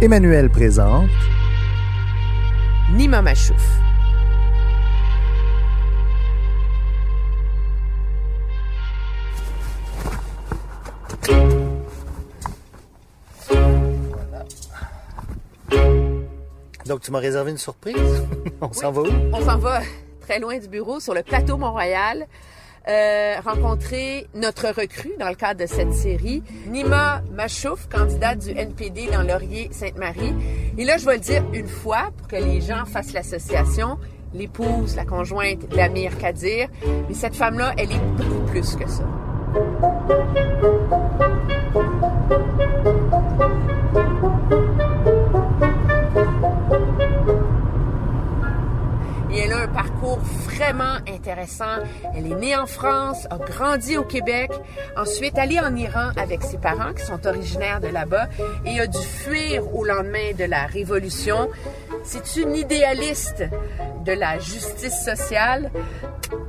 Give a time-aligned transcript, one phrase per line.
[0.00, 1.10] Emmanuel présente
[2.92, 3.80] Nima Machouf.
[16.86, 17.96] Donc, tu m'as réservé une surprise?
[18.60, 19.06] On s'en va où?
[19.32, 19.80] On s'en va
[20.20, 22.28] très loin du bureau, sur le plateau Mont-Royal,
[22.88, 29.08] euh, rencontrer notre recrue dans le cadre de cette série, Nima Machouf, candidate du NPD
[29.12, 30.34] dans Laurier-Sainte-Marie.
[30.78, 33.98] Et là, je vais le dire une fois pour que les gens fassent l'association.
[34.34, 36.68] L'épouse, la conjointe d'Amir Kadir.
[37.08, 39.04] Mais cette femme-là, elle est beaucoup plus que ça.
[50.08, 51.82] Parcours vraiment intéressant.
[52.14, 54.50] Elle est née en France, a grandi au Québec,
[54.96, 58.28] ensuite allée en Iran avec ses parents qui sont originaires de là-bas
[58.64, 61.48] et a dû fuir au lendemain de la Révolution.
[62.04, 63.44] C'est une idéaliste
[64.04, 65.70] de la justice sociale,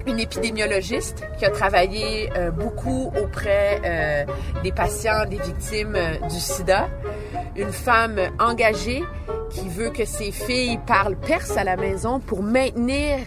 [0.07, 4.25] une épidémiologiste qui a travaillé euh, beaucoup auprès euh,
[4.63, 6.87] des patients, des victimes euh, du sida,
[7.55, 9.03] une femme engagée
[9.49, 13.17] qui veut que ses filles parlent perse à la maison pour maintenir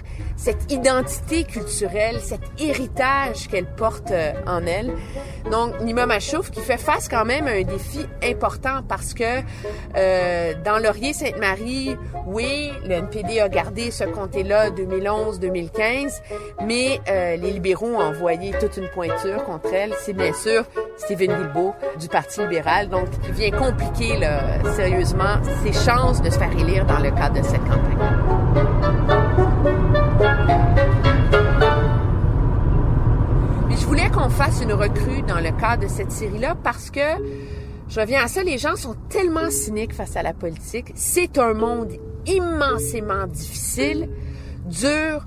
[0.43, 4.93] cette identité culturelle, cet héritage qu'elle porte euh, en elle.
[5.53, 9.23] Donc, Nima Machouf qui fait face quand même à un défi important parce que
[9.97, 16.21] euh, dans Laurier-Sainte-Marie, oui, le NPD a gardé ce comté-là 2011-2015,
[16.67, 19.95] mais euh, les libéraux ont envoyé toute une pointure contre elle.
[20.01, 20.65] C'est bien sûr
[20.97, 26.39] Stephen Guilbeault du Parti libéral, donc qui vient compliquer là, sérieusement ses chances de se
[26.39, 28.22] faire élire dans le cadre de cette campagne.
[33.69, 37.01] Mais je voulais qu'on fasse une recrue dans le cadre de cette série-là parce que,
[37.89, 40.93] je reviens à ça, les gens sont tellement cyniques face à la politique.
[40.95, 41.93] C'est un monde
[42.27, 44.09] immensément difficile,
[44.67, 45.27] dur,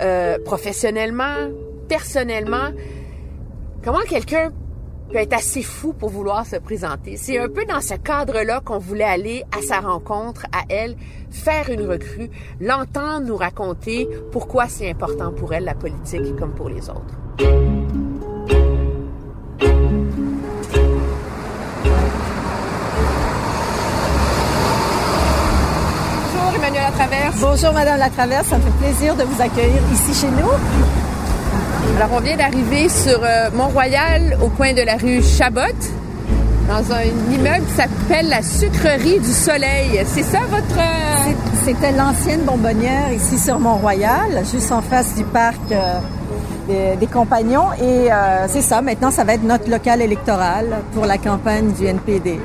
[0.00, 1.50] euh, professionnellement,
[1.88, 2.70] personnellement.
[3.82, 4.52] Comment quelqu'un
[5.10, 7.16] peut être assez fou pour vouloir se présenter.
[7.16, 10.96] C'est un peu dans ce cadre-là qu'on voulait aller à sa rencontre, à elle,
[11.30, 12.30] faire une recrue,
[12.60, 17.16] l'entendre nous raconter pourquoi c'est important pour elle la politique comme pour les autres.
[26.32, 27.40] Bonjour Emmanuel Latraverse.
[27.40, 31.05] Bonjour Madame Latraverse, ça me fait plaisir de vous accueillir ici chez nous.
[31.96, 35.60] Alors on vient d'arriver sur euh, Mont-Royal au coin de la rue Chabot
[36.68, 40.02] dans un immeuble qui s'appelle la Sucrerie du Soleil.
[40.04, 40.78] C'est ça votre...
[40.78, 41.32] euh,
[41.64, 45.98] C'était l'ancienne bonbonnière ici sur Mont-Royal, juste en face du parc euh,
[46.68, 47.72] des, des Compagnons.
[47.80, 51.86] Et euh, c'est ça, maintenant ça va être notre local électoral pour la campagne du
[51.86, 52.38] NPD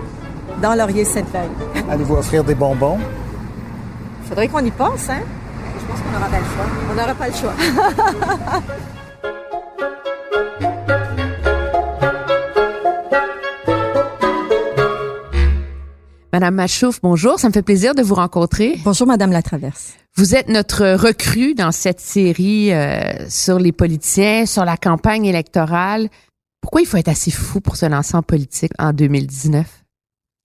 [0.62, 1.50] dans Laurier-Sainte-Marie.
[1.92, 3.00] Allez-vous offrir des bonbons?
[4.30, 5.20] Faudrait qu'on y pense, hein?
[5.78, 6.66] Je pense qu'on n'aura pas le choix.
[6.90, 8.62] On n'aura pas le choix.
[16.34, 17.40] Madame Machouf, bonjour.
[17.40, 18.80] Ça me fait plaisir de vous rencontrer.
[18.86, 19.96] Bonjour Madame Latraverse.
[20.16, 26.10] Vous êtes notre recrue dans cette série euh, sur les politiciens, sur la campagne électorale.
[26.62, 29.82] Pourquoi il faut être assez fou pour se lancer en politique en 2019?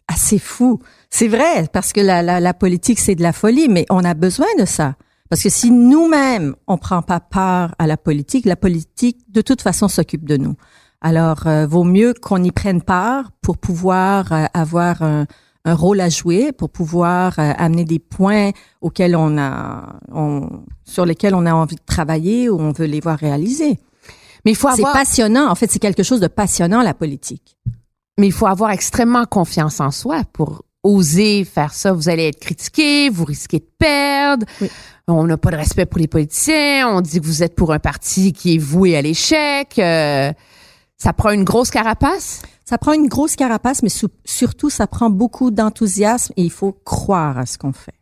[0.09, 0.81] assez fou.
[1.11, 4.15] C'est vrai, parce que la, la, la politique, c'est de la folie, mais on a
[4.15, 4.95] besoin de ça.
[5.29, 9.63] Parce que si nous-mêmes, on prend pas part à la politique, la politique, de toute
[9.63, 10.55] façon, s'occupe de nous.
[11.01, 15.27] Alors, euh, vaut mieux qu'on y prenne part pour pouvoir euh, avoir un,
[15.66, 20.48] un rôle à jouer, pour pouvoir euh, amener des points auxquels on a, on,
[20.84, 23.78] sur lesquels on a envie de travailler ou on veut les voir réalisés.
[24.45, 25.51] Mais il faut C'est avoir, passionnant.
[25.51, 27.59] En fait, c'est quelque chose de passionnant, la politique.
[28.16, 31.92] mais il faut avoir extrêmement confiance en soi pour oser faire ça.
[31.92, 34.47] Vous allez être critiqué, vous risquez de perdre.
[34.60, 34.71] Oui.
[35.09, 36.89] On n'a pas de respect pour les politiciens.
[36.89, 39.78] On dit que vous êtes pour un parti qui est voué à l'échec.
[39.78, 40.33] Euh,
[40.97, 42.42] ça prend une grosse carapace?
[42.68, 43.92] Ça prend une grosse carapace, mais
[44.24, 47.95] surtout, ça prend beaucoup d'enthousiasme et il faut croire à ce qu'on fait.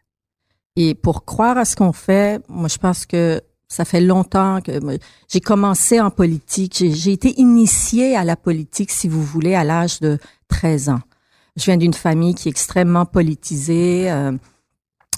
[0.76, 4.72] Et pour croire à ce qu'on fait, moi, je pense que ça fait longtemps que
[5.28, 6.76] j'ai commencé en politique.
[6.78, 10.18] J'ai j'ai été initiée à la politique, si vous voulez, à l'âge de
[10.48, 11.00] 13 ans.
[11.56, 14.10] Je viens d'une famille qui est extrêmement politisée.
[14.10, 14.32] Euh,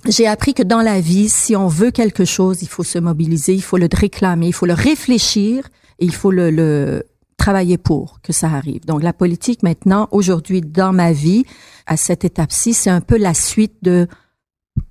[0.09, 3.55] j'ai appris que dans la vie, si on veut quelque chose, il faut se mobiliser,
[3.55, 5.69] il faut le réclamer, il faut le réfléchir
[5.99, 7.05] et il faut le, le
[7.37, 8.85] travailler pour que ça arrive.
[8.87, 11.45] Donc la politique maintenant, aujourd'hui, dans ma vie,
[11.87, 14.09] à cette étape-ci, c'est un peu la suite de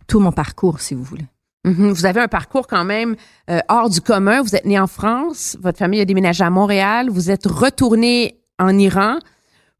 [0.07, 1.25] tout mon parcours, si vous voulez.
[1.65, 1.91] Mhm.
[1.91, 3.15] Vous avez un parcours quand même
[3.49, 4.41] euh, hors du commun.
[4.41, 8.77] Vous êtes né en France, votre famille a déménagé à Montréal, vous êtes retourné en
[8.77, 9.17] Iran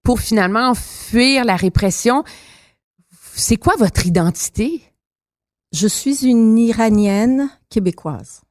[0.04, 2.24] pour finalement fuir la répression.
[3.36, 4.82] C'est quoi votre identité?
[5.72, 8.42] Je suis une Iranienne québécoise.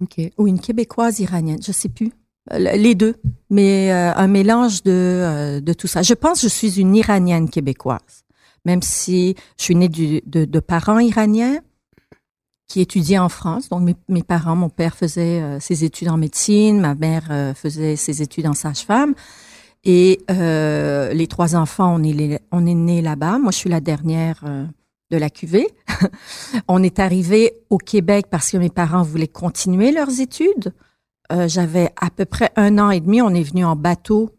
[0.00, 0.20] OK.
[0.38, 2.12] Ou une Québécoise iranienne, je sais plus.
[2.52, 3.16] Euh, Les deux,
[3.50, 6.02] mais euh, un mélange de, euh, de tout ça.
[6.02, 8.24] Je pense que je suis une Iranienne québécoise,
[8.64, 11.60] même si je suis née de, de parents iraniens
[12.68, 13.68] qui étudiaient en France.
[13.68, 17.54] Donc mes, mes parents, mon père faisait euh, ses études en médecine, ma mère euh,
[17.54, 19.14] faisait ses études en sage-femme.
[19.88, 23.38] Et les trois enfants, on est, on est nés là-bas.
[23.38, 24.42] Moi, je suis la dernière
[25.12, 25.68] de la cuvée.
[26.68, 30.72] on est arrivé au Québec parce que mes parents voulaient continuer leurs études.
[31.32, 33.20] Euh, J'avais à peu près un an et demi.
[33.22, 34.30] On est venu en bateau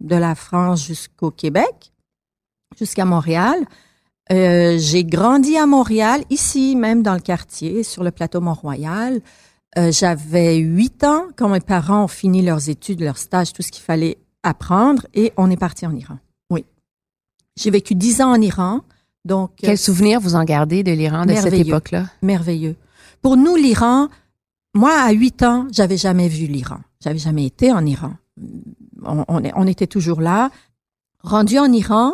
[0.00, 1.92] de la France jusqu'au Québec,
[2.78, 3.56] jusqu'à Montréal.
[4.32, 9.20] Euh, J'ai grandi à Montréal, ici même dans le quartier, sur le plateau Mont-Royal.
[9.78, 13.70] Euh, J'avais huit ans quand mes parents ont fini leurs études, leurs stages, tout ce
[13.70, 16.18] qu'il fallait apprendre, et on est parti en Iran.
[16.50, 16.64] Oui.
[17.56, 18.80] J'ai vécu dix ans en Iran,
[19.24, 22.06] donc euh, Quel souvenir vous en gardez de l'Iran de cette époque-là?
[22.22, 22.76] merveilleux.
[23.22, 24.08] Pour nous, l'Iran,
[24.76, 26.78] moi, à 8 ans, j'avais jamais vu l'Iran.
[27.00, 28.14] J'avais jamais été en Iran.
[29.04, 30.50] On, on on était toujours là.
[31.22, 32.12] Rendu en Iran,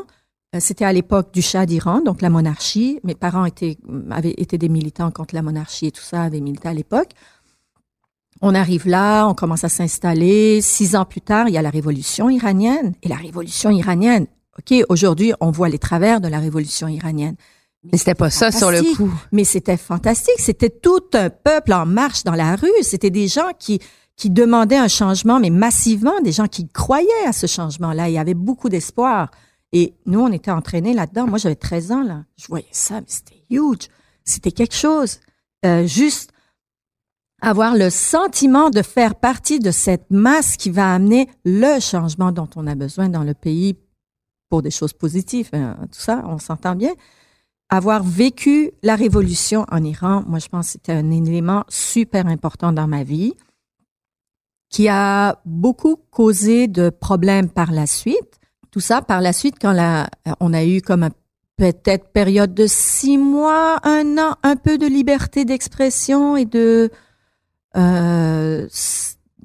[0.54, 3.00] euh, c'était à l'époque du Shah d'Iran, donc la monarchie.
[3.04, 3.78] Mes parents étaient,
[4.10, 7.10] avaient été des militants contre la monarchie et tout ça, avaient milité à l'époque.
[8.40, 10.60] On arrive là, on commence à s'installer.
[10.60, 12.94] Six ans plus tard, il y a la révolution iranienne.
[13.02, 14.26] Et la révolution iranienne,
[14.58, 17.36] OK, aujourd'hui, on voit les travers de la révolution iranienne.
[17.84, 19.12] Mais c'était pas ça sur le coup.
[19.32, 20.38] Mais c'était fantastique.
[20.38, 22.70] C'était tout un peuple en marche dans la rue.
[22.82, 23.80] C'était des gens qui,
[24.16, 28.08] qui demandaient un changement, mais massivement, des gens qui croyaient à ce changement-là.
[28.08, 29.30] Il y avait beaucoup d'espoir.
[29.72, 31.26] Et nous, on était entraînés là-dedans.
[31.26, 32.24] Moi, j'avais 13 ans, là.
[32.36, 33.88] Je voyais ça, mais c'était huge.
[34.24, 35.18] C'était quelque chose.
[35.64, 36.30] Euh, juste
[37.40, 42.48] avoir le sentiment de faire partie de cette masse qui va amener le changement dont
[42.54, 43.76] on a besoin dans le pays
[44.48, 45.48] pour des choses positives.
[45.52, 46.92] hein, tout ça, on s'entend bien
[47.72, 52.70] avoir vécu la révolution en Iran, moi, je pense que c'était un élément super important
[52.70, 53.32] dans ma vie
[54.68, 58.40] qui a beaucoup causé de problèmes par la suite.
[58.70, 60.10] Tout ça par la suite, quand la,
[60.40, 61.08] on a eu comme
[61.56, 66.90] peut-être période de six mois, un an, un peu de liberté d'expression et de
[67.76, 68.68] euh,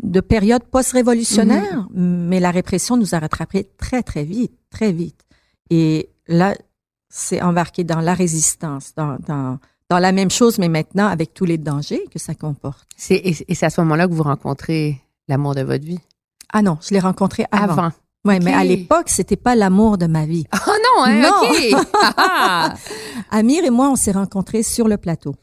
[0.04, 5.22] de période post-révolutionnaire, mais la répression nous a rattrapés très très vite, très vite.
[5.70, 6.56] Et là,
[7.18, 9.58] c'est embarqué dans la résistance, dans, dans,
[9.90, 12.88] dans la même chose, mais maintenant avec tous les dangers que ça comporte.
[12.96, 16.00] C'est, et, et c'est à ce moment-là que vous rencontrez l'amour de votre vie?
[16.54, 17.74] Ah non, je l'ai rencontré avant.
[17.74, 17.92] Avant.
[18.24, 20.46] Ouais, mais à l'époque, c'était pas l'amour de ma vie.
[20.52, 21.22] Ah non, hein?
[21.22, 21.50] Non.
[21.50, 21.88] OK.
[22.18, 22.74] Ah,
[23.32, 25.36] Amir et moi, on s'est rencontrés sur le plateau.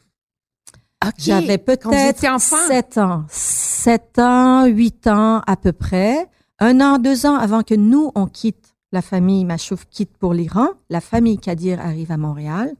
[1.05, 1.13] OK.
[1.17, 2.55] J'avais peut-être étiez enfant?
[2.67, 6.27] 7 ans, 7 ans, 8 ans à peu près.
[6.59, 10.69] Un an, deux ans avant que nous, on quitte la famille Machouf quitte pour l'Iran.
[10.89, 12.73] La famille Kadir arrive à Montréal.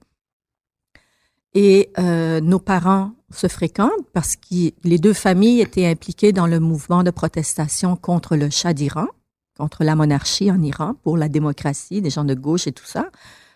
[1.53, 6.62] Et euh, nos parents se fréquentent parce que les deux familles étaient impliquées dans le
[6.62, 9.07] mouvement de protestation contre le Shah d'Iran,
[9.57, 13.10] contre la monarchie en Iran, pour la démocratie, des gens de gauche et tout ça.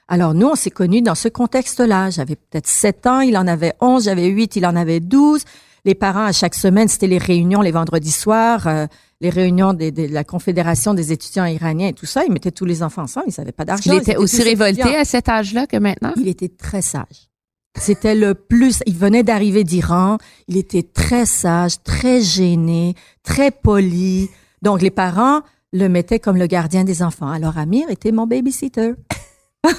[0.09, 2.09] Alors nous, on s'est connus dans ce contexte-là.
[2.09, 5.43] J'avais peut-être 7 ans, il en avait 11, j'avais 8, il en avait 12.
[5.85, 8.85] Les parents, à chaque semaine, c'était les réunions les vendredis soirs, euh,
[9.21, 12.23] les réunions des- des- de la Confédération des étudiants iraniens et tout ça.
[12.25, 13.91] Ils mettaient tous les enfants ensemble, ils n'avaient pas d'argent.
[13.93, 14.99] Il était aussi révolté étudiants.
[15.01, 16.13] à cet âge-là que maintenant?
[16.17, 17.27] Il était très sage.
[17.77, 18.81] C'était le plus.
[18.87, 20.17] Il venait d'arriver d'Iran.
[20.47, 24.29] Il était très sage, très gêné, très poli.
[24.61, 27.29] Donc les parents le mettaient comme le gardien des enfants.
[27.29, 28.93] Alors Amir était mon babysitter.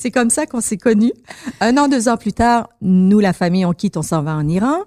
[0.00, 1.12] C'est comme ça qu'on s'est connus.
[1.60, 4.48] Un an, deux ans plus tard, nous, la famille, on quitte, on s'en va en
[4.48, 4.78] Iran.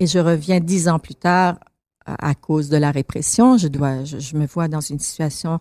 [0.00, 1.56] Et je reviens dix ans plus tard
[2.06, 3.56] à, cause de la répression.
[3.58, 5.58] Je dois, je, je me vois dans une situation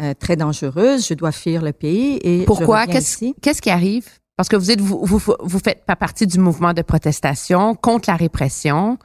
[0.00, 1.06] euh, très dangereuse.
[1.08, 2.18] Je dois fuir le pays.
[2.22, 2.86] Et Pourquoi?
[2.86, 4.06] Qu'est-ce, qu'est-ce qui arrive?
[4.36, 8.10] Parce que vous êtes, vous, vous, vous faites pas partie du mouvement de protestation contre
[8.10, 8.98] la répression.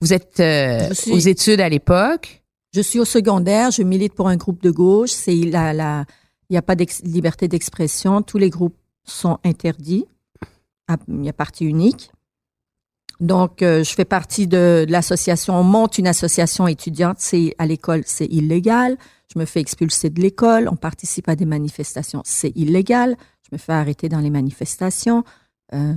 [0.00, 2.42] Vous êtes euh, suis- aux études à l'époque.
[2.74, 5.10] Je suis au secondaire, je milite pour un groupe de gauche.
[5.10, 6.04] C'est la, la,
[6.48, 8.22] il n'y a pas de liberté d'expression.
[8.22, 10.06] Tous les groupes sont interdits.
[10.88, 12.10] Ah, Il y a parti unique.
[13.20, 15.54] Donc, euh, je fais partie de, de l'association.
[15.54, 17.16] On monte une association étudiante.
[17.20, 18.96] C'est à l'école, c'est illégal.
[19.32, 20.68] Je me fais expulser de l'école.
[20.70, 22.22] On participe à des manifestations.
[22.24, 23.16] C'est illégal.
[23.42, 25.24] Je me fais arrêter dans les manifestations.
[25.72, 25.94] Euh,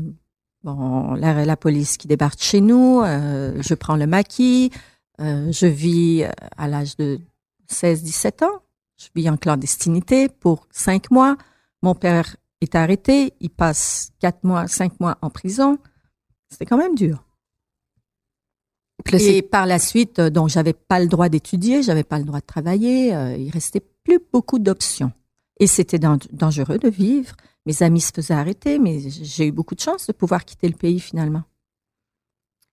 [0.63, 3.01] bon, la, la police qui débarque chez nous.
[3.03, 4.71] euh, je prends le maquis.
[5.19, 7.19] Euh, je vis euh, à l'âge de
[7.71, 8.59] 16-17 ans.
[8.97, 11.35] Je vis en clandestinité pour cinq mois.
[11.81, 13.33] Mon père est arrêté.
[13.39, 15.77] Il passe quatre mois, cinq mois en prison.
[16.49, 17.23] C'était quand même dur.
[19.09, 22.25] C'est- Et par la suite, euh, donc j'avais pas le droit d'étudier, j'avais pas le
[22.25, 23.13] droit de travailler.
[23.15, 25.11] euh, il restait plus beaucoup d'options.
[25.59, 27.35] Et c'était dan- dangereux de vivre.
[27.65, 30.75] Mes amis se faisaient arrêter, mais j'ai eu beaucoup de chance de pouvoir quitter le
[30.75, 31.43] pays finalement.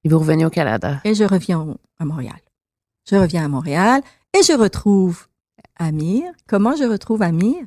[0.05, 1.01] Et vous revenez au Canada?
[1.05, 2.41] Et je reviens au- à Montréal.
[3.09, 4.03] Je reviens à Montréal
[4.37, 5.27] et je retrouve
[5.77, 6.25] Amir.
[6.47, 7.65] Comment je retrouve Amir?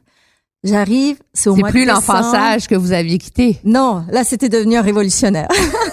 [0.64, 2.08] J'arrive, c'est au C'est mois plus de décembre.
[2.08, 3.60] l'enfant-sage que vous aviez quitté.
[3.64, 5.48] Non, là, c'était devenu un révolutionnaire.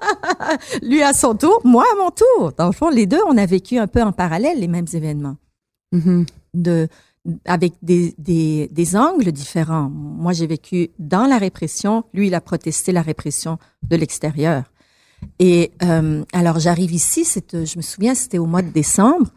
[0.82, 2.52] Lui à son tour, moi à mon tour.
[2.56, 5.36] Dans le fond, les deux, on a vécu un peu en parallèle les mêmes événements,
[5.92, 6.26] Mhm.
[6.54, 6.88] de,
[7.44, 9.90] avec des, des, des angles différents.
[9.90, 12.04] Moi, j'ai vécu dans la répression.
[12.14, 14.64] Lui, il a protesté la répression de l'extérieur.
[15.38, 19.28] Et euh, alors, j'arrive ici, je me souviens, c'était au mois de décembre.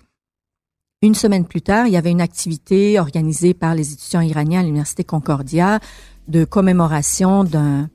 [1.02, 4.64] Une semaine plus tard, il y avait une activité organisée par les étudiants iraniens à
[4.64, 5.80] l'Université Concordia
[6.28, 7.90] de commémoration d'un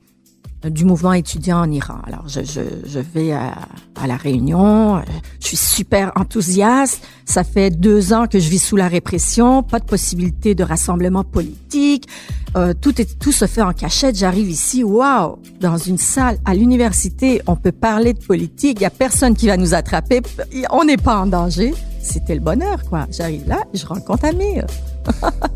[0.69, 1.99] du mouvement étudiant en Iran.
[2.05, 3.53] Alors, je, je, je vais à,
[3.95, 5.01] à la réunion,
[5.39, 7.01] je suis super enthousiaste.
[7.25, 11.23] Ça fait deux ans que je vis sous la répression, pas de possibilité de rassemblement
[11.23, 12.07] politique.
[12.57, 14.17] Euh, tout, est, tout se fait en cachette.
[14.17, 18.85] J'arrive ici, waouh, dans une salle à l'université, on peut parler de politique, il y
[18.85, 20.21] a personne qui va nous attraper,
[20.71, 21.73] on n'est pas en danger.
[22.01, 23.05] C'était le bonheur, quoi.
[23.11, 24.65] J'arrive là, je rencontre Amir.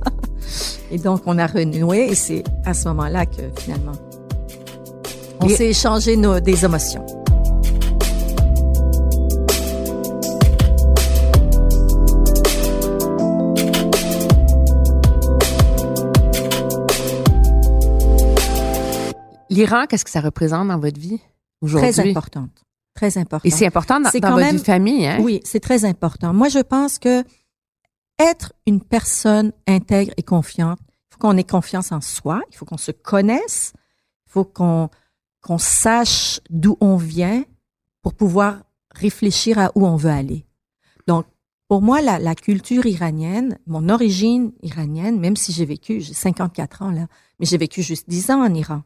[0.91, 3.93] et donc, on a renoué et c'est à ce moment-là que finalement,
[5.41, 7.05] on s'est échangé nos, des émotions.
[19.49, 22.09] L'Iran, qu'est-ce que ça représente dans votre vie Très aujourd'hui?
[22.11, 22.49] importante.
[22.93, 23.45] Très importante.
[23.45, 25.19] Et c'est important dans, dans votre même- vie de famille, hein?
[25.21, 26.33] Oui, c'est très important.
[26.33, 27.23] Moi, je pense que
[28.19, 32.65] être une personne intègre et confiante, il faut qu'on ait confiance en soi, il faut
[32.65, 33.73] qu'on se connaisse,
[34.27, 34.89] il faut qu'on
[35.45, 37.45] qu'on sache d'où on vient
[38.01, 40.47] pour pouvoir réfléchir à où on veut aller.
[41.05, 41.27] Donc,
[41.67, 46.81] pour moi, la, la culture iranienne, mon origine iranienne, même si j'ai vécu, j'ai 54
[46.81, 47.05] ans là,
[47.39, 48.81] mais j'ai vécu juste 10 ans en Iran,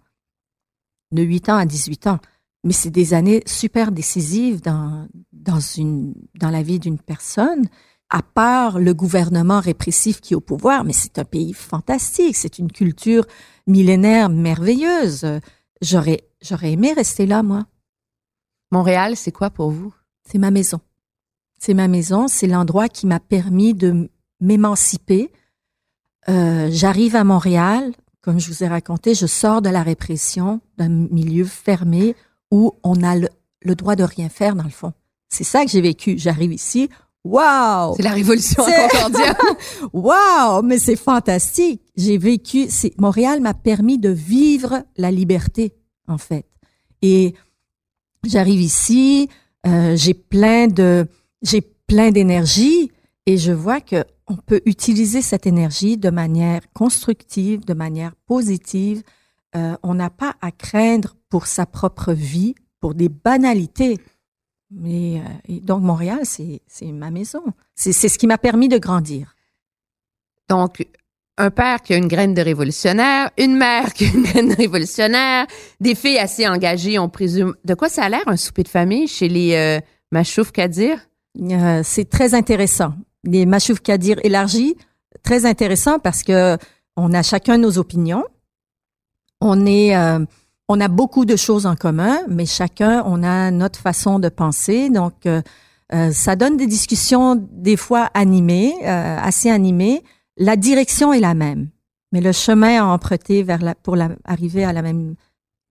[1.14, 2.20] de 8 ans à 18 ans.
[2.66, 7.70] Mais c'est des années super décisives dans, dans, une, dans la vie d'une personne,
[8.10, 12.60] à part le gouvernement répressif qui est au pouvoir, mais c'est un pays fantastique, c'est
[12.60, 13.26] une culture
[13.66, 15.26] millénaire merveilleuse.
[15.82, 17.66] J'aurais, j'aurais aimé rester là, moi.
[18.72, 19.94] Montréal, c'est quoi pour vous?
[20.30, 20.80] C'est ma maison.
[21.60, 25.32] C'est ma maison, c'est l'endroit qui m'a permis de m'émanciper.
[26.30, 30.90] Euh, J'arrive à Montréal, comme je vous ai raconté, je sors de la répression, d'un
[30.90, 32.16] milieu fermé
[32.52, 33.30] où on a le,
[33.62, 34.94] le droit de rien faire dans le fond.
[35.30, 36.18] C'est ça que j'ai vécu.
[36.18, 36.90] J'arrive ici,
[37.24, 39.38] waouh, C'est la révolution Concordia.
[39.94, 41.82] waouh, mais c'est fantastique.
[41.96, 42.68] J'ai vécu,
[42.98, 45.74] Montréal m'a permis de vivre la liberté
[46.10, 46.46] en fait.
[47.02, 47.36] Et
[48.24, 49.30] j'arrive ici,
[49.66, 51.08] euh, j'ai plein de,
[51.42, 52.92] j'ai plein d'énergie
[53.26, 59.02] et je vois que on peut utiliser cette énergie de manière constructive, de manière positive.
[59.56, 63.98] Euh, on n'a pas à craindre pour sa propre vie, pour des banalités.
[64.70, 66.62] Mais euh, donc Montréal, c'est
[66.92, 67.42] ma maison.
[67.76, 69.36] C'est ce qui m'a permis de grandir.
[70.48, 70.86] Donc,
[71.40, 74.56] un père qui a une graine de révolutionnaire, une mère qui a une graine de
[74.56, 75.48] révolutionnaire,
[75.80, 77.56] des filles assez engagées, on présume.
[77.64, 79.80] De quoi ça a l'air un souper de famille chez les euh,
[80.12, 81.00] Machouf Kadir?
[81.42, 82.94] Euh, c'est très intéressant.
[83.24, 84.76] Les Machouf Kadir élargis,
[85.24, 86.58] très intéressant parce que
[86.98, 88.26] on a chacun nos opinions.
[89.40, 90.20] On est, euh,
[90.68, 94.90] on a beaucoup de choses en commun, mais chacun, on a notre façon de penser.
[94.90, 95.42] Donc, euh,
[95.94, 100.04] euh, ça donne des discussions des fois animées, euh, assez animées.
[100.40, 101.68] La direction est la même,
[102.14, 105.16] mais le chemin à emprunter vers la, pour la, arriver à la même,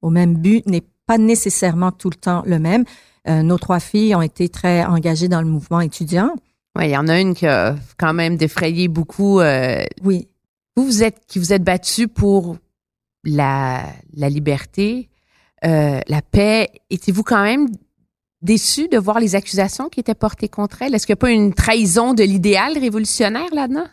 [0.03, 2.85] au même but n'est pas nécessairement tout le temps le même.
[3.29, 6.33] Euh, nos trois filles ont été très engagées dans le mouvement étudiant.
[6.77, 9.41] Oui, il y en a une qui a quand même défrayé beaucoup.
[9.41, 10.29] euh, Oui,
[10.77, 12.59] vous, vous êtes, qui vous êtes battu pour
[13.25, 13.85] la,
[14.15, 15.09] la liberté,
[15.65, 16.69] euh, la paix.
[16.91, 17.69] Étiez-vous quand même
[18.43, 20.95] déçu de voir les accusations qui étaient portées contre elle?
[20.95, 23.87] Est-ce qu'il n'y a pas une trahison de l'idéal révolutionnaire là-dedans?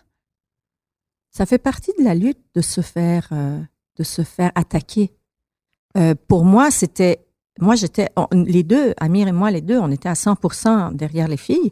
[1.35, 3.59] Ça fait partie de la lutte de se faire, euh,
[3.97, 5.11] de se faire attaquer.
[5.97, 7.25] Euh, pour moi, c'était
[7.59, 11.37] moi, j'étais, les deux, Amir et moi, les deux, on était à 100% derrière les
[11.37, 11.71] filles.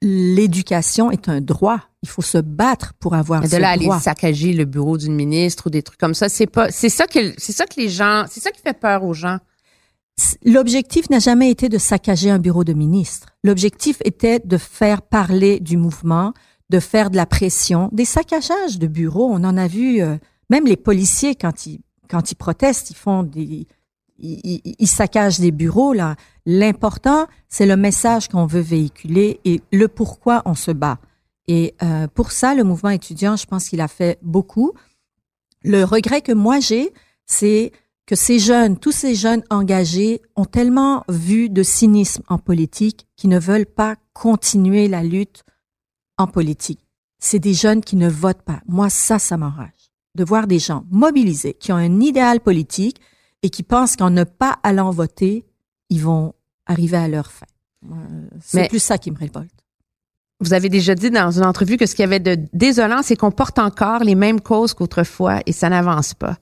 [0.00, 1.80] L'éducation est un droit.
[2.02, 5.14] Il faut se battre pour avoir Mais ce de là aller saccager le bureau d'une
[5.14, 7.88] ministre ou des trucs comme ça, c'est pas, c'est ça que, c'est ça que les
[7.88, 9.38] gens, c'est ça qui fait peur aux gens.
[10.44, 13.28] L'objectif n'a jamais été de saccager un bureau de ministre.
[13.42, 16.34] L'objectif était de faire parler du mouvement,
[16.72, 19.28] de faire de la pression, des saccages de bureaux.
[19.30, 20.16] On en a vu, euh,
[20.50, 23.66] même les policiers quand ils quand ils protestent, ils font des
[24.18, 26.16] ils, ils- ils saccagent des bureaux là.
[26.46, 30.98] L'important, c'est le message qu'on veut véhiculer et le pourquoi on se bat.
[31.48, 34.72] Et euh, pour ça, le mouvement étudiant, je pense qu'il a fait beaucoup.
[35.64, 36.92] Le regret que moi j'ai,
[37.26, 37.72] c'est
[38.06, 43.30] que ces jeunes, tous ces jeunes engagés ont tellement vu de cynisme en politique qu'ils
[43.30, 45.44] ne veulent pas continuer la lutte
[46.22, 46.86] en politique.
[47.18, 48.60] C'est des jeunes qui ne votent pas.
[48.66, 49.92] Moi, ça, ça m'enrage.
[50.14, 53.00] De voir des gens mobilisés, qui ont un idéal politique
[53.42, 55.44] et qui pensent qu'en ne pas allant voter,
[55.88, 56.34] ils vont
[56.66, 57.46] arriver à leur fin.
[58.40, 59.50] C'est plus ça qui me révolte.
[60.40, 63.16] Vous avez déjà dit dans une entrevue que ce qu'il y avait de désolant, c'est
[63.16, 66.36] qu'on porte encore les mêmes causes qu'autrefois et ça n'avance pas.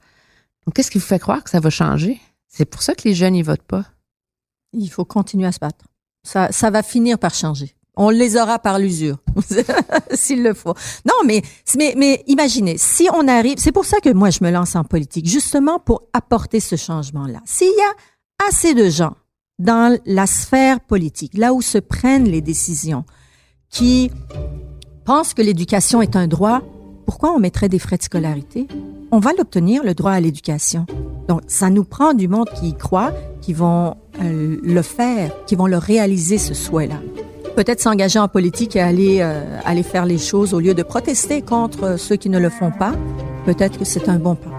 [0.65, 2.19] Donc, qu'est-ce qui vous fait croire que ça va changer?
[2.47, 3.85] C'est pour ça que les jeunes, ils votent pas.
[4.73, 5.85] Il faut continuer à se battre.
[6.23, 7.75] Ça, ça va finir par changer.
[8.03, 9.17] On les aura par l'usure,
[10.11, 10.73] s'il le faut.
[11.05, 11.43] Non, mais,
[11.95, 15.27] mais, imaginez, si on arrive, c'est pour ça que moi je me lance en politique,
[15.27, 17.41] justement pour apporter ce changement-là.
[17.45, 19.13] S'il y a assez de gens
[19.59, 23.05] dans la sphère politique, là où se prennent les décisions,
[23.69, 24.09] qui
[25.05, 26.63] pensent que l'éducation est un droit,
[27.05, 28.67] pourquoi on mettrait des frais de scolarité?
[29.11, 30.87] On va l'obtenir, le droit à l'éducation.
[31.27, 35.55] Donc, ça nous prend du monde qui y croit, qui vont euh, le faire, qui
[35.55, 36.99] vont le réaliser, ce souhait-là.
[37.55, 41.41] Peut-être s'engager en politique et aller, euh, aller faire les choses au lieu de protester
[41.41, 42.93] contre euh, ceux qui ne le font pas.
[43.45, 44.49] Peut-être que c'est un bon pas.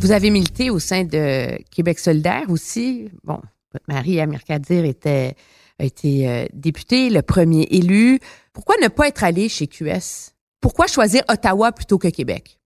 [0.00, 3.10] Vous avez milité au sein de Québec solidaire aussi.
[3.24, 3.40] Bon,
[3.74, 5.34] votre mari, Amir Kadir, était,
[5.78, 8.20] a été euh, député, le premier élu.
[8.52, 10.32] Pourquoi ne pas être allé chez QS?
[10.60, 12.58] Pourquoi choisir Ottawa plutôt que Québec?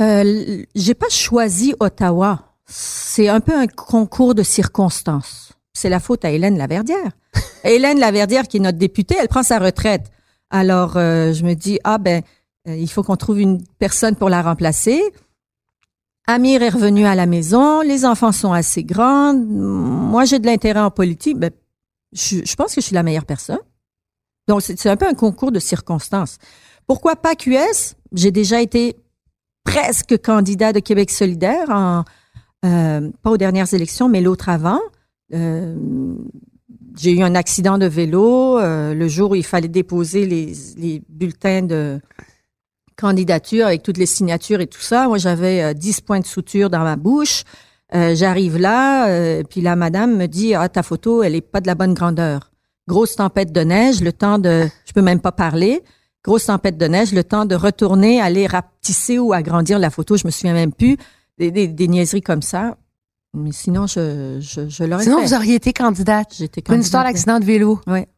[0.00, 2.54] Euh, j'ai pas choisi Ottawa.
[2.66, 5.52] C'est un peu un concours de circonstances.
[5.72, 7.12] C'est la faute à Hélène Laverdière.
[7.64, 10.10] Hélène Laverdière, qui est notre députée, elle prend sa retraite.
[10.50, 12.22] Alors, euh, je me dis, ah ben,
[12.68, 15.00] euh, il faut qu'on trouve une personne pour la remplacer.
[16.26, 19.34] Amir est revenu à la maison, les enfants sont assez grands.
[19.34, 21.38] Moi, j'ai de l'intérêt en politique.
[21.38, 21.50] Ben,
[22.12, 23.60] je, je pense que je suis la meilleure personne.
[24.48, 26.38] Donc, c'est un peu un concours de circonstances.
[26.86, 27.94] Pourquoi pas QS?
[28.12, 28.96] J'ai déjà été
[29.64, 32.04] presque candidat de Québec solidaire, en,
[32.64, 34.80] euh, pas aux dernières élections, mais l'autre avant.
[35.34, 35.76] Euh,
[36.96, 41.02] j'ai eu un accident de vélo euh, le jour où il fallait déposer les, les
[41.08, 42.00] bulletins de
[42.96, 45.06] candidature avec toutes les signatures et tout ça.
[45.08, 47.44] Moi, j'avais euh, 10 points de suture dans ma bouche.
[47.94, 51.60] Euh, J'arrive là, euh, puis la madame me dit ah ta photo, elle est pas
[51.60, 52.50] de la bonne grandeur.
[52.88, 55.82] Grosse tempête de neige, le temps de, je peux même pas parler.
[56.24, 60.26] Grosse tempête de neige, le temps de retourner, aller rapetisser ou agrandir la photo, je
[60.26, 60.96] me souviens même plus.
[61.38, 62.76] Des, des, des niaiseries comme ça.
[63.34, 65.26] Mais sinon, je, je, je l'aurais Sinon, fait.
[65.26, 66.28] vous auriez été candidate.
[66.38, 67.26] J'étais Pour une histoire candidate.
[67.26, 67.80] d'accident de vélo.
[67.86, 68.08] Ouais.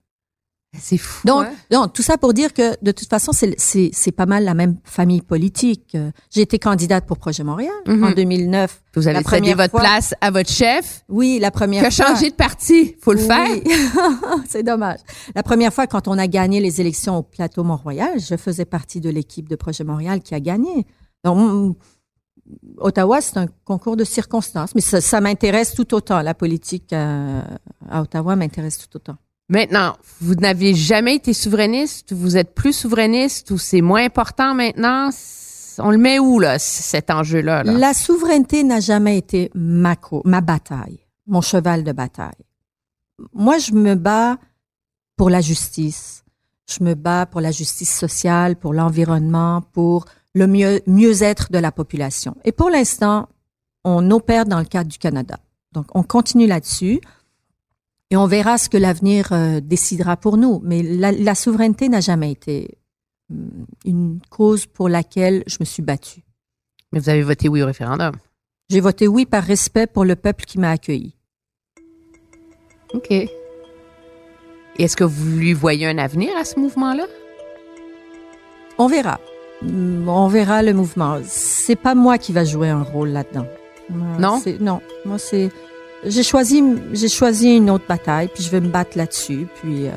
[0.81, 1.27] C'est fou.
[1.27, 1.53] Donc, hein?
[1.71, 5.23] donc, tout ça pour dire que de toute façon, c'est pas mal la même famille
[5.23, 5.97] politique.
[6.31, 8.05] J'ai été candidate pour Projet Montréal Mhm.
[8.05, 8.83] en 2009.
[8.95, 12.14] vous avez cédé votre fois- place à votre chef Oui, la première qui a fois.
[12.14, 12.97] changé de parti.
[13.01, 13.27] Faut le Oui.
[13.27, 13.47] faire.
[14.49, 14.99] c'est dommage.
[15.35, 19.01] La première fois, quand on a gagné les élections au plateau Mont-Royal, je faisais partie
[19.01, 20.87] de l'équipe de Projet Montréal qui a gagné.
[21.25, 21.75] Donc, mm,
[22.79, 26.23] Ottawa, c'est un concours de circonstances, mais ça, ça m'intéresse tout autant.
[26.23, 27.43] La politique euh,
[27.91, 29.17] à Ottawa m'intéresse tout autant.
[29.48, 35.11] Maintenant, vous n'aviez jamais été souverainiste, vous êtes plus souverainiste ou c'est moins important maintenant?
[35.78, 37.62] On le met où, là, cet enjeu-là?
[37.62, 37.72] là?
[37.72, 42.44] La souveraineté n'a jamais été ma, ma bataille, mon cheval de bataille.
[43.32, 44.38] Moi, je me bats
[45.16, 46.24] pour la justice.
[46.68, 51.72] Je me bats pour la justice sociale, pour l'environnement, pour le mieux, mieux-être de la
[51.72, 52.37] population.
[52.44, 53.28] Et pour l'instant,
[53.84, 55.38] on opère dans le cadre du Canada.
[55.72, 57.00] Donc, on continue là-dessus
[58.11, 60.61] et on verra ce que l'avenir euh, décidera pour nous.
[60.64, 62.79] Mais la, la souveraineté n'a jamais été
[63.31, 66.23] hum, une cause pour laquelle je me suis battue.
[66.92, 68.12] Mais vous avez voté oui au référendum.
[68.71, 71.14] J'ai voté oui par respect pour le peuple qui m'a accueilli.
[72.94, 73.11] OK.
[73.11, 73.29] Et
[74.79, 77.05] Est-ce que vous lui voyez un avenir à ce mouvement-là?
[78.79, 79.21] On verra.
[79.62, 81.18] Mm, On verra le mouvement.
[81.25, 83.47] C'est pas moi qui va jouer un rôle là-dedans.
[83.90, 84.40] Non?
[84.61, 85.51] Non, moi c'est
[86.04, 89.92] j'ai choisi j'ai choisi une autre bataille puis je vais me battre là-dessus puis euh,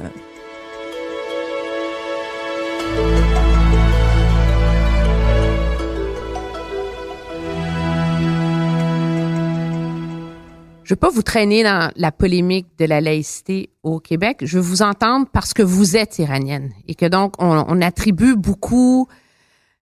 [10.83, 14.39] Je veux pas vous traîner dans la polémique de la laïcité au Québec.
[14.41, 18.35] Je veux vous entendre parce que vous êtes iranienne et que donc on, on attribue
[18.35, 19.07] beaucoup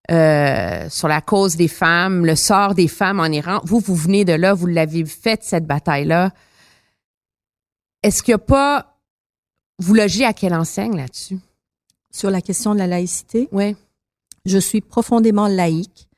[0.10, 3.62] euh, sur la cause des femmes, le sort des femmes en Iran.
[3.64, 6.32] Vous, vous venez de là, vous l'avez fait cette bataille-là.
[8.04, 9.00] Est-ce qu'il n'y a pas
[9.80, 11.40] vous logez à quelle enseigne là-dessus?
[12.12, 13.76] Sur la question de la laïcité, Oui.
[14.46, 16.10] je suis profondément laïque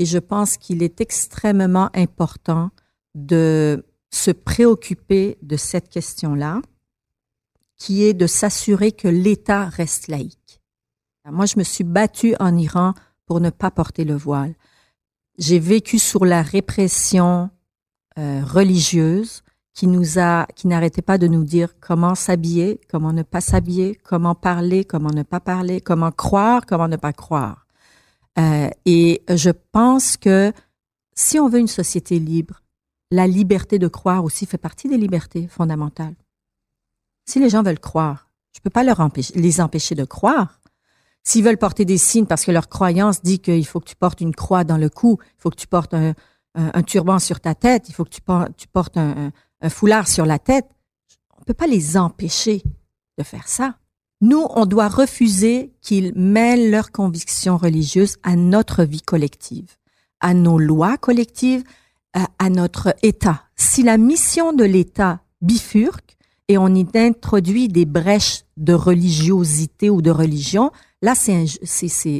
[0.00, 2.70] et je pense qu'il est extrêmement important
[3.14, 6.60] de se préoccuper de cette question-là,
[7.76, 10.60] qui est de s'assurer que l'État reste laïque.
[11.30, 12.94] Moi, je me suis battue en Iran
[13.26, 14.54] pour ne pas porter le voile.
[15.38, 17.50] J'ai vécu sous la répression
[18.18, 23.22] euh, religieuse qui nous a, qui n'arrêtait pas de nous dire comment s'habiller, comment ne
[23.22, 27.66] pas s'habiller, comment parler, comment ne pas parler, comment croire, comment ne pas croire.
[28.38, 30.52] Euh, et je pense que
[31.14, 32.62] si on veut une société libre,
[33.10, 36.14] la liberté de croire aussi fait partie des libertés fondamentales.
[37.26, 40.60] Si les gens veulent croire, je peux pas leur empêcher, les empêcher de croire.
[41.26, 44.20] S'ils veulent porter des signes parce que leur croyance dit qu'il faut que tu portes
[44.20, 46.14] une croix dans le cou, il faut que tu portes un,
[46.82, 49.32] turban sur ta tête, il faut que tu, por- tu portes un,
[49.70, 50.66] foulard sur la tête,
[51.40, 52.62] on peut pas les empêcher
[53.18, 53.76] de faire ça.
[54.20, 59.76] Nous, on doit refuser qu'ils mêlent leurs convictions religieuses à notre vie collective,
[60.20, 61.64] à nos lois collectives,
[62.38, 63.42] à notre État.
[63.56, 66.16] Si la mission de l'État bifurque
[66.48, 70.70] et on y introduit des brèches de religiosité ou de religion,
[71.04, 71.46] là, c'est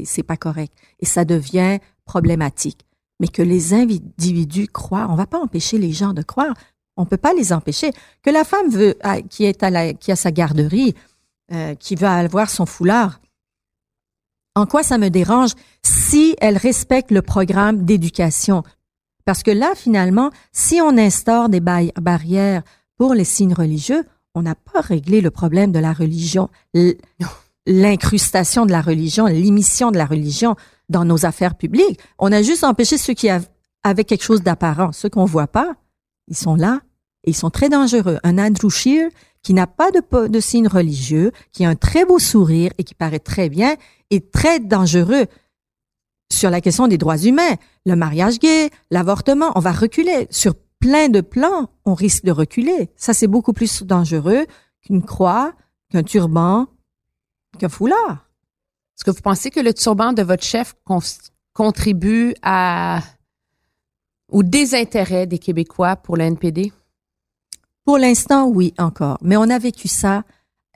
[0.05, 2.87] c'est pas correct et ça devient problématique.
[3.21, 6.55] Mais que les individus croient, on va pas empêcher les gens de croire.
[6.97, 7.91] On peut pas les empêcher.
[8.23, 10.95] Que la femme veut, ah, qui est à la, qui a sa garderie,
[11.53, 13.21] euh, qui va avoir son foulard.
[14.55, 18.63] En quoi ça me dérange si elle respecte le programme d'éducation?
[19.25, 22.63] Parce que là, finalement, si on instaure des ba- barrières
[22.97, 26.49] pour les signes religieux, on n'a pas réglé le problème de la religion,
[27.67, 30.57] l'incrustation de la religion, l'émission de la religion
[30.89, 31.99] dans nos affaires publiques.
[32.19, 33.49] On a juste empêché ceux qui av-
[33.83, 34.93] avaient quelque chose d'apparent.
[34.93, 35.75] Ceux qu'on voit pas,
[36.29, 36.81] ils sont là
[37.25, 38.19] et ils sont très dangereux.
[38.23, 39.09] Un Andrew Scheer
[39.43, 42.95] qui n'a pas de, de signe religieux, qui a un très beau sourire et qui
[42.95, 43.75] paraît très bien,
[44.11, 45.27] est très dangereux
[46.33, 47.57] sur la question des droits humains.
[47.85, 50.29] Le mariage gay, l'avortement, on va reculer.
[50.31, 52.91] Sur plein de plans, on risque de reculer.
[52.97, 54.47] Ça, c'est beaucoup plus dangereux
[54.83, 55.53] qu'une croix,
[55.91, 56.67] qu'un turban,
[57.57, 58.29] qu'un foulard.
[58.97, 60.75] Est-ce que vous pensez que le turban de votre chef
[61.53, 63.01] contribue à
[64.31, 66.73] au désintérêt des Québécois pour le NPD?
[67.85, 69.19] Pour l'instant, oui, encore.
[69.21, 70.25] Mais on a vécu ça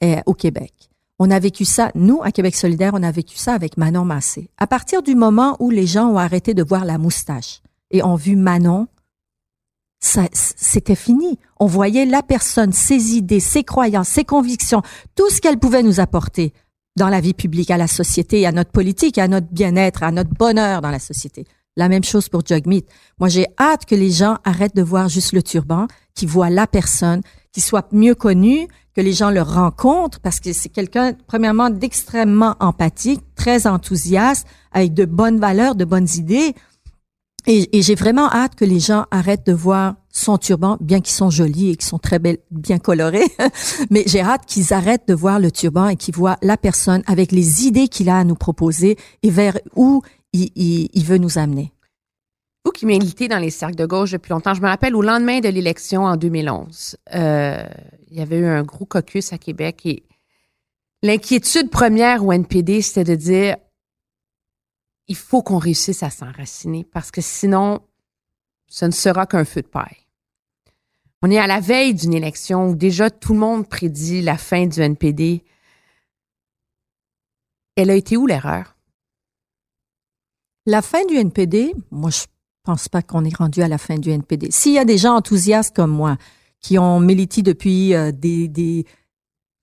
[0.02, 0.90] euh, au Québec.
[1.18, 4.50] On a vécu ça, nous, à Québec solidaire, on a vécu ça avec Manon Massé.
[4.58, 7.60] À partir du moment où les gens ont arrêté de voir la moustache
[7.90, 8.86] et ont vu Manon,
[10.00, 11.38] c'était fini.
[11.58, 14.82] On voyait la personne, ses idées, ses croyances, ses convictions,
[15.16, 16.52] tout ce qu'elle pouvait nous apporter
[16.98, 20.30] dans la vie publique, à la société, à notre politique, à notre bien-être, à notre
[20.30, 21.46] bonheur dans la société.
[21.76, 22.84] La même chose pour Jugmeat.
[23.18, 26.66] Moi, j'ai hâte que les gens arrêtent de voir juste le turban, qu'ils voient la
[26.66, 31.70] personne, qu'ils soient mieux connus, que les gens le rencontrent, parce que c'est quelqu'un, premièrement,
[31.70, 36.54] d'extrêmement empathique, très enthousiaste, avec de bonnes valeurs, de bonnes idées.
[37.46, 41.31] Et j'ai vraiment hâte que les gens arrêtent de voir son turban, bien qu'ils sont
[41.31, 43.26] jolis et qu'ils sont très belles, bien colorés.
[43.90, 47.33] Mais j'ai hâte qu'ils arrêtent de voir le turban et qu'ils voient la personne avec
[47.33, 50.02] les idées qu'il a à nous proposer et vers où
[50.33, 51.72] il, veut nous amener.
[52.64, 55.40] Vous qui militez dans les cercles de gauche depuis longtemps, je me rappelle au lendemain
[55.40, 57.64] de l'élection en 2011, euh,
[58.11, 60.02] il y avait eu un gros caucus à Québec et
[61.02, 63.57] l'inquiétude première au NPD, c'était de dire
[65.07, 67.81] il faut qu'on réussisse à s'enraciner parce que sinon,
[68.66, 70.07] ce ne sera qu'un feu de paille.
[71.22, 74.66] On est à la veille d'une élection où déjà tout le monde prédit la fin
[74.66, 75.42] du NPD.
[77.76, 78.76] Elle a été où l'erreur?
[80.66, 82.24] La fin du NPD, moi, je
[82.62, 84.50] pense pas qu'on est rendu à la fin du NPD.
[84.50, 86.18] S'il y a des gens enthousiastes comme moi,
[86.61, 88.85] qui ont milité depuis euh, des, des,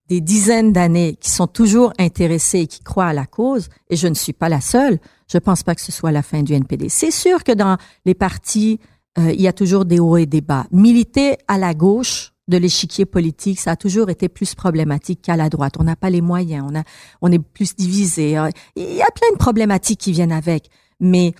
[0.07, 4.07] des dizaines d'années, qui sont toujours intéressés et qui croient à la cause, et je
[4.07, 6.89] ne suis pas la seule, je pense pas que ce soit la fin du NPD.
[6.89, 8.79] C'est sûr que dans les partis,
[9.17, 10.65] euh, il y a toujours des hauts et des bas.
[10.71, 15.49] Militer à la gauche de l'échiquier politique, ça a toujours été plus problématique qu'à la
[15.49, 15.75] droite.
[15.79, 16.83] On n'a pas les moyens, on, a,
[17.21, 18.37] on est plus divisé.
[18.75, 20.69] Il y a plein de problématiques qui viennent avec.
[20.99, 21.33] Mais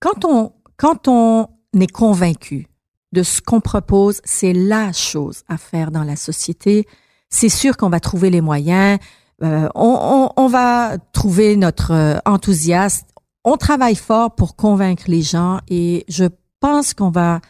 [0.00, 2.66] quand on, quand on est convaincu
[3.12, 6.86] de ce qu'on propose, c'est la chose à faire dans la société.
[7.30, 8.98] C'est sûr qu'on va trouver les moyens,
[9.42, 13.06] euh, on, on, on, va trouver notre euh, enthousiasme.
[13.50, 16.26] On travaille fort pour convaincre les gens et je
[16.60, 17.40] pense qu'on va.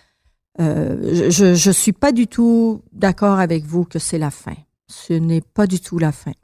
[0.61, 4.55] Euh, je je suis pas du tout d'accord avec vous que c'est la fin.
[4.87, 6.35] Ce n'est pas du tout la fin.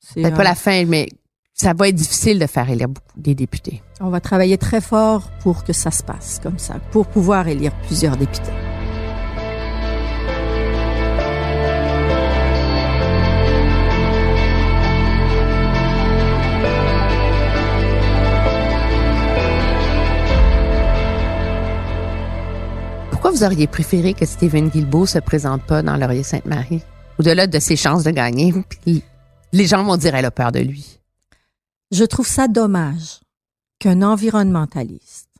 [0.00, 1.08] C'est pas la fin, mais
[1.54, 3.82] ça va être difficile de faire élire des députés.
[3.98, 7.72] On va travailler très fort pour que ça se passe comme ça, pour pouvoir élire
[7.86, 8.52] plusieurs députés.
[23.40, 26.82] Vous auriez préféré que Stephen Guilbeault se présente pas dans Laurier-Sainte-Marie?
[27.18, 28.52] Au-delà de ses chances de gagner,
[29.52, 31.00] les gens vont dire qu'elle a peur de lui.
[31.90, 33.20] Je trouve ça dommage
[33.78, 35.30] qu'un environnementaliste,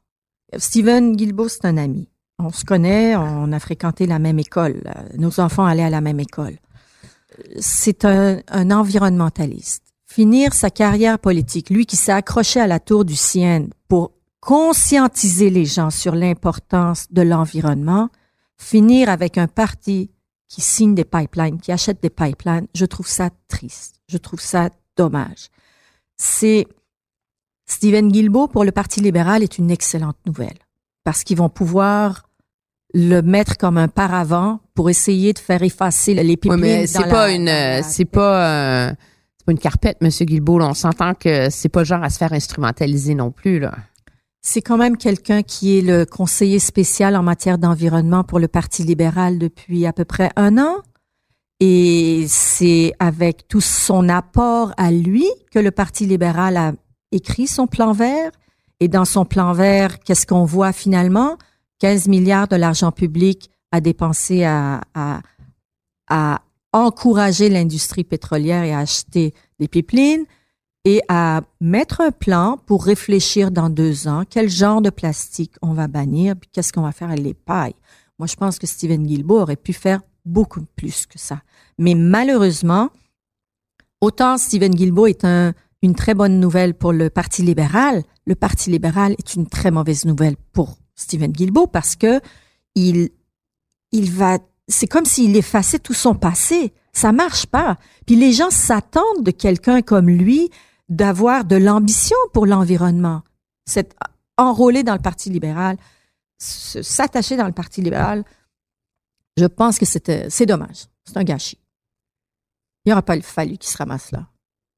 [0.57, 2.09] Stephen Guilbeault, c'est un ami.
[2.39, 4.83] On se connaît, on a fréquenté la même école.
[5.19, 6.57] Nos enfants allaient à la même école.
[7.61, 9.85] C'est un, un environnementaliste.
[10.07, 15.51] Finir sa carrière politique, lui qui s'est accroché à la tour du Sienne pour conscientiser
[15.51, 18.09] les gens sur l'importance de l'environnement,
[18.57, 20.11] finir avec un parti
[20.49, 24.01] qui signe des pipelines, qui achète des pipelines, je trouve ça triste.
[24.09, 25.51] Je trouve ça dommage
[26.21, 26.67] c'est
[27.67, 30.59] Stephen Guilbeault pour le Parti libéral est une excellente nouvelle
[31.03, 32.29] parce qu'ils vont pouvoir
[32.93, 36.61] le mettre comme un paravent pour essayer de faire effacer les pipelines.
[36.61, 38.91] Oui, mais c'est pas, une, c'est pas,
[39.39, 40.61] c'est pas une carpette, Monsieur Guilbeault.
[40.61, 43.75] On s'entend que c'est pas genre à se faire instrumentaliser non plus là.
[44.43, 48.83] C'est quand même quelqu'un qui est le conseiller spécial en matière d'environnement pour le Parti
[48.83, 50.77] libéral depuis à peu près un an.
[51.61, 56.73] Et c'est avec tout son apport à lui que le Parti libéral a
[57.13, 58.31] écrit son plan vert.
[58.81, 61.37] Et dans son plan vert, qu'est-ce qu'on voit finalement?
[61.81, 64.81] 15 milliards de l'argent public à dépenser à,
[66.73, 70.25] encourager l'industrie pétrolière et à acheter des pipelines
[70.85, 75.73] et à mettre un plan pour réfléchir dans deux ans quel genre de plastique on
[75.73, 77.75] va bannir, puis qu'est-ce qu'on va faire avec les pailles.
[78.19, 81.43] Moi, je pense que Steven Guilbeault aurait pu faire beaucoup plus que ça.
[81.79, 82.91] Mais malheureusement,
[84.01, 88.71] autant Stephen Guilbeault est un, une très bonne nouvelle pour le Parti libéral, le Parti
[88.71, 92.21] libéral est une très mauvaise nouvelle pour Stephen Guilbeault parce que
[92.75, 93.11] il,
[93.93, 94.39] il va,
[94.69, 96.73] c'est comme s'il effaçait tout son passé.
[96.93, 97.79] Ça marche pas.
[98.07, 100.51] Puis les gens s'attendent de quelqu'un comme lui
[100.91, 103.23] d'avoir de l'ambition pour l'environnement.
[103.65, 103.95] C'est
[104.37, 105.77] enrôler dans le Parti libéral,
[106.39, 108.25] s'attacher dans le Parti libéral,
[109.37, 110.87] je pense que c'est dommage.
[111.05, 111.59] C'est un gâchis.
[112.85, 114.27] Il n'aurait pas fallu qu'il se ramasse là.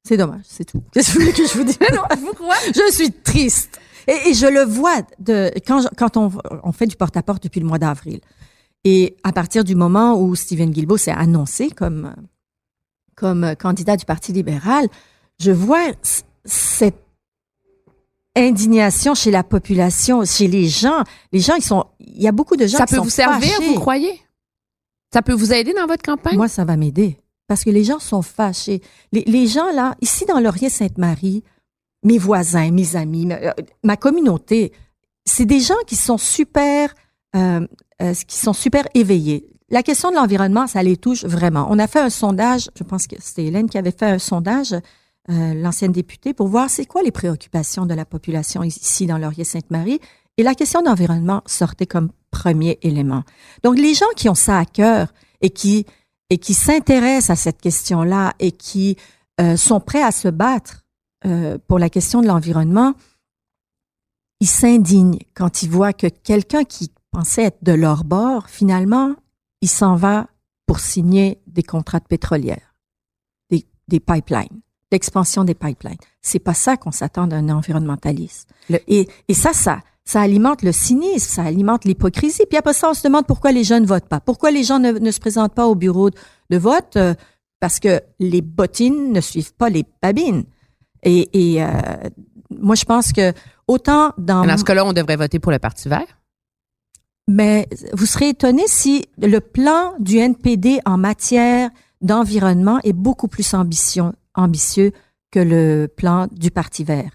[0.05, 0.83] C'est dommage, c'est tout.
[0.91, 1.77] Qu'est-ce que je vous dis?
[1.93, 2.55] non, pourquoi?
[2.67, 3.79] Je suis triste.
[4.07, 6.29] Et, je le vois de, quand, quand on,
[6.63, 8.19] on fait du porte-à-porte depuis le mois d'avril.
[8.83, 12.13] Et à partir du moment où Stephen Guilbeault s'est annoncé comme,
[13.15, 14.89] comme candidat du Parti libéral,
[15.39, 15.91] je vois
[16.45, 17.03] cette
[18.35, 21.03] indignation chez la population, chez les gens.
[21.31, 23.33] Les gens, ils sont, il y a beaucoup de gens ça qui sont Ça peut
[23.35, 24.19] vous servir, vous croyez?
[25.13, 26.35] Ça peut vous aider dans votre campagne?
[26.35, 27.17] Moi, ça va m'aider
[27.47, 28.81] parce que les gens sont fâchés.
[29.11, 31.43] Les, gens, là, ici dans Laurier-Sainte-Marie,
[32.03, 34.71] mes voisins, mes amis, ma, euh, communauté,
[35.25, 36.93] c'est des gens qui sont super,
[37.35, 37.65] euh,
[38.01, 39.47] euh, qui sont super éveillés.
[39.69, 41.67] La question de l'environnement, ça les touche vraiment.
[41.69, 44.75] On a fait un sondage, je pense que c'était Hélène qui avait fait un sondage,
[45.29, 49.99] l'ancienne députée, pour voir c'est quoi les préoccupations de la population ici dans Laurier-Sainte-Marie.
[50.37, 53.23] Et la question d'environnement sortait comme premier élément.
[53.63, 55.85] Donc les gens qui ont ça à cœur et qui
[56.29, 58.97] et qui s'intéressent à cette question-là et qui
[59.39, 60.83] euh, sont prêts à se battre
[61.25, 62.95] euh, pour la question de l'environnement,
[64.39, 69.15] ils s'indignent quand ils voient que quelqu'un qui pensait être de leur bord, finalement,
[69.61, 70.27] il s'en va
[70.65, 72.75] pour signer des contrats de pétrolière,
[73.51, 74.61] des, des pipelines,
[74.93, 75.97] l'expansion des pipelines.
[76.21, 78.47] C'est pas ça qu'on s'attend d'un environnementaliste.
[78.87, 82.43] Et, et ça, ça, ça alimente le cynisme, ça alimente l'hypocrisie.
[82.47, 84.19] Puis après ça, on se demande pourquoi les jeunes ne votent pas.
[84.19, 86.95] Pourquoi les gens ne, se présentent pas au bureau de, vote?
[86.95, 87.13] Euh,
[87.59, 90.43] parce que les bottines ne suivent pas les babines.
[91.01, 91.69] Et, et euh,
[92.49, 93.33] moi, je pense que
[93.67, 94.45] autant dans...
[94.45, 96.19] Dans ce cas-là, on devrait voter pour le Parti vert?
[97.27, 101.69] Mais vous serez étonné si le plan du NPD en matière
[102.01, 103.53] d'environnement est beaucoup plus
[104.35, 104.91] ambitieux
[105.31, 107.11] que le plan du Parti vert.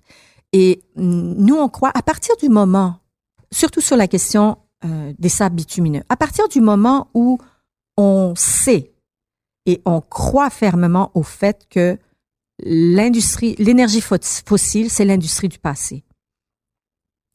[0.52, 3.00] Et nous, on croit, à partir du moment,
[3.52, 7.38] surtout sur la question euh, des sables bitumineux, à partir du moment où
[7.96, 8.92] on sait
[9.66, 11.98] et on croit fermement au fait que
[12.60, 16.04] l'industrie, l'énergie fossile, c'est l'industrie du passé.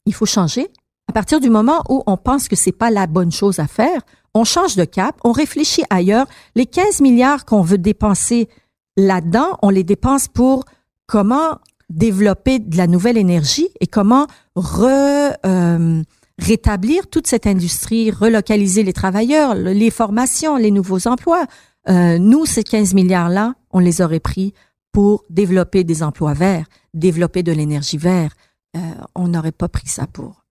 [0.06, 0.68] Il faut changer
[1.08, 4.02] À partir du moment où on pense que c'est pas la bonne chose à faire,
[4.34, 6.26] on change de cap, on réfléchit ailleurs.
[6.56, 8.48] Les 15 milliards qu'on veut dépenser
[8.96, 10.64] là-dedans, on les dépense pour
[11.06, 11.58] comment
[11.90, 14.26] développer de la nouvelle énergie et comment
[14.56, 16.02] re, euh,
[16.38, 21.46] rétablir toute cette industrie, relocaliser les travailleurs, les formations, les nouveaux emplois.
[21.88, 24.54] Euh, nous, ces 15 milliards-là, on les aurait pris
[24.92, 28.36] pour développer des emplois verts, développer de l'énergie verte.
[28.76, 28.80] Euh,
[29.14, 30.44] on n'aurait pas pris ça pour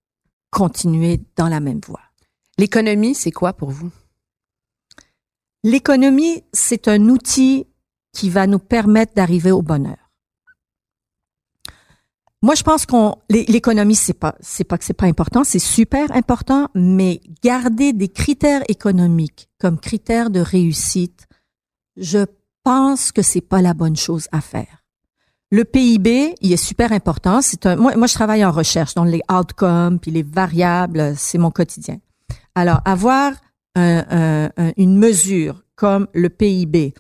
[0.52, 2.02] continuer dans la même voie.
[2.58, 3.90] L'économie, c'est quoi pour vous?
[5.64, 7.66] L'économie, c'est un outil
[8.14, 9.98] qui va nous permettre d'arriver au bonheur.
[12.44, 16.12] Moi, je pense qu'on l'économie, c'est pas c'est pas que c'est pas important, c'est super
[16.12, 21.26] important, mais garder des critères économiques comme critères de réussite,
[21.96, 22.26] je
[22.64, 24.84] pense que c'est pas la bonne chose à faire.
[25.52, 27.42] Le PIB, il est super important.
[27.42, 31.52] C'est un moi, je travaille en recherche, donc les outcomes puis les variables, c'est mon
[31.52, 32.00] quotidien.
[32.56, 33.32] Alors avoir
[33.76, 36.94] un, un, une mesure comme le PIB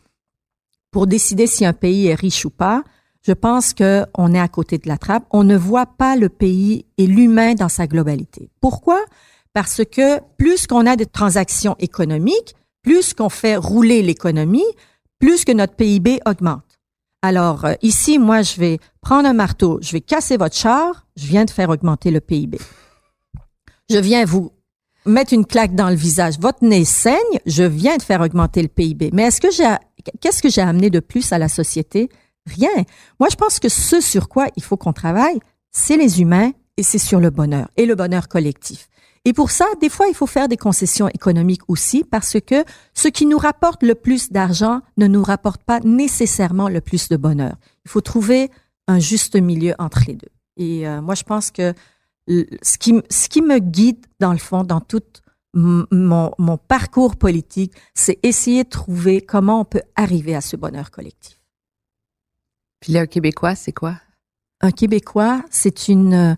[0.93, 2.83] pour décider si un pays est riche ou pas,
[3.25, 5.25] je pense que on est à côté de la trappe.
[5.31, 8.49] On ne voit pas le pays et l'humain dans sa globalité.
[8.61, 8.99] Pourquoi?
[9.53, 14.63] Parce que plus qu'on a de transactions économiques, plus qu'on fait rouler l'économie,
[15.19, 16.79] plus que notre PIB augmente.
[17.21, 21.25] Alors euh, ici, moi, je vais prendre un marteau, je vais casser votre char, je
[21.25, 22.59] viens de faire augmenter le PIB.
[23.89, 24.51] Je viens vous
[25.05, 28.67] mettre une claque dans le visage, votre nez saigne, je viens de faire augmenter le
[28.67, 29.11] PIB.
[29.13, 29.75] Mais est-ce que j'ai,
[30.21, 32.09] qu'est-ce que j'ai amené de plus à la société?
[32.45, 32.83] Rien.
[33.19, 35.39] Moi, je pense que ce sur quoi il faut qu'on travaille,
[35.71, 38.89] c'est les humains et c'est sur le bonheur et le bonheur collectif.
[39.25, 43.07] Et pour ça, des fois, il faut faire des concessions économiques aussi parce que ce
[43.07, 47.55] qui nous rapporte le plus d'argent ne nous rapporte pas nécessairement le plus de bonheur.
[47.85, 48.51] Il faut trouver
[48.87, 50.27] un juste milieu entre les deux.
[50.57, 51.73] Et euh, moi, je pense que
[52.27, 55.01] ce qui, ce qui me guide, dans le fond, dans tout
[55.53, 60.91] mon, mon parcours politique, c'est essayer de trouver comment on peut arriver à ce bonheur
[60.91, 61.39] collectif.
[62.79, 63.95] Puis là, un Québécois, c'est quoi?
[64.61, 66.37] Un Québécois, c'est une,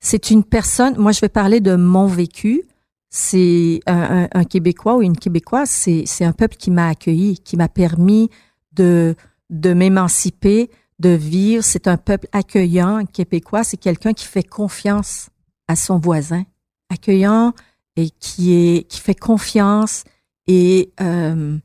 [0.00, 2.62] c'est une personne, moi je vais parler de mon vécu,
[3.10, 7.56] c'est un, un, Québécois ou une Québécoise, c'est, c'est un peuple qui m'a accueilli, qui
[7.56, 8.30] m'a permis
[8.72, 9.14] de,
[9.50, 11.62] de m'émanciper, de vivre.
[11.62, 12.96] C'est un peuple accueillant.
[12.96, 15.30] Un Québécois, c'est quelqu'un qui fait confiance
[15.68, 16.44] à son voisin,
[16.90, 17.52] accueillant
[17.96, 20.04] et qui est qui fait confiance
[20.46, 21.56] et euh,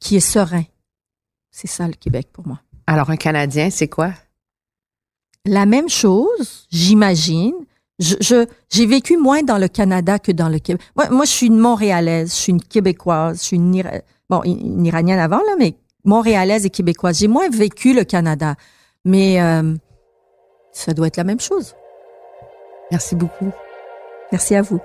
[0.00, 0.64] qui est serein.
[1.50, 2.60] C'est ça le Québec pour moi.
[2.86, 4.12] Alors, un Canadien, c'est quoi?
[5.44, 7.54] La même chose, j'imagine.
[7.98, 10.82] Je, j'ai vécu moins dans le Canada que dans le Québec.
[10.96, 13.82] Moi, moi, je suis une Montréalaise, je suis une Québécoise, je suis une,
[14.28, 17.18] bon, une Iranienne avant, là, mais Montréalaise et Québécoise.
[17.18, 18.56] J'ai moins vécu le Canada,
[19.04, 19.74] mais euh,
[20.72, 21.74] ça doit être la même chose.
[22.90, 23.52] Merci beaucoup.
[24.32, 24.80] Merci à vous.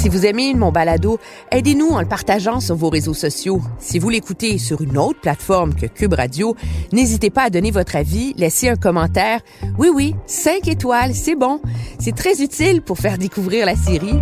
[0.00, 1.20] Si vous aimez mon balado,
[1.52, 3.60] aidez-nous en le partageant sur vos réseaux sociaux.
[3.78, 6.56] Si vous l'écoutez sur une autre plateforme que Cube Radio,
[6.90, 9.40] n'hésitez pas à donner votre avis, laisser un commentaire.
[9.76, 11.60] Oui, oui, cinq étoiles, c'est bon.
[11.98, 14.18] C'est très utile pour faire découvrir la série.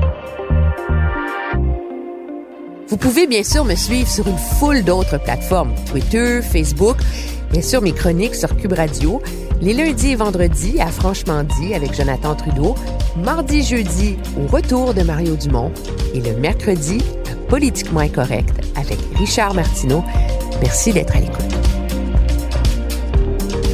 [2.89, 6.97] Vous pouvez bien sûr me suivre sur une foule d'autres plateformes, Twitter, Facebook,
[7.51, 9.23] bien sûr mes chroniques sur Cube Radio,
[9.61, 12.75] les lundis et vendredis à Franchement dit avec Jonathan Trudeau,
[13.25, 15.73] mardi jeudi au retour de Mario Dumont
[16.15, 16.99] et le mercredi
[17.49, 20.05] Politiquement incorrect avec Richard Martineau.
[20.61, 21.59] Merci d'être à l'écoute.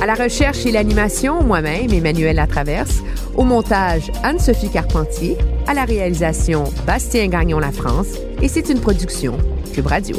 [0.00, 3.02] À la recherche et l'animation, moi-même, Emmanuel Latraverse.
[3.36, 5.36] Au montage, Anne-Sophie Carpentier.
[5.66, 8.08] À la réalisation, Bastien Gagnon La France.
[8.42, 9.38] Et c'est une production
[9.72, 10.16] Cube Radio.